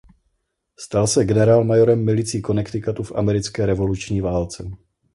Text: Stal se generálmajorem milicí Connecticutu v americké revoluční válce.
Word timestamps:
Stal 0.79 1.07
se 1.07 1.25
generálmajorem 1.25 2.05
milicí 2.05 2.41
Connecticutu 2.41 3.03
v 3.03 3.11
americké 3.15 3.65
revoluční 3.65 4.21
válce. 4.21 4.63